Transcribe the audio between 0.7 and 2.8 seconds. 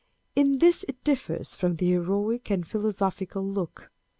it differs from the heroic and